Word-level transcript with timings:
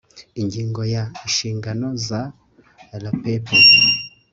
ingingo 0.41 0.81
ya 0.93 1.03
inshingano 1.25 1.87
za 2.07 2.21
rapep 3.01 3.45